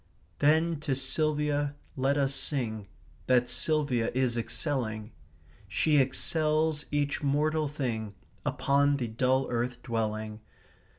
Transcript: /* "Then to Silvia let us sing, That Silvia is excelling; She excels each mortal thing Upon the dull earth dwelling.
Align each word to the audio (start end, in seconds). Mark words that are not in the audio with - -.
/* 0.23 0.39
"Then 0.39 0.79
to 0.79 0.95
Silvia 0.95 1.75
let 1.95 2.17
us 2.17 2.33
sing, 2.33 2.87
That 3.27 3.47
Silvia 3.47 4.09
is 4.15 4.35
excelling; 4.35 5.11
She 5.67 5.97
excels 5.97 6.85
each 6.89 7.21
mortal 7.21 7.67
thing 7.67 8.15
Upon 8.43 8.97
the 8.97 9.07
dull 9.07 9.45
earth 9.51 9.79
dwelling. 9.83 10.39